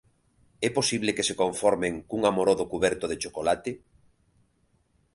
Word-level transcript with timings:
É 0.67 0.69
posible 0.77 1.15
que 1.15 1.27
se 1.29 1.37
conformen 1.41 1.93
cun 2.09 2.21
amorodo 2.29 2.65
cuberto 2.71 3.05
de 3.11 3.17
chocolate? 3.23 3.71